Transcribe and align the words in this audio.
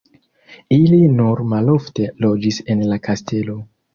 Ili 0.77 0.99
nur 1.17 1.43
malofte 1.51 2.09
loĝis 2.27 2.59
en 2.75 2.83
la 2.93 3.01
kastelo. 3.09 3.59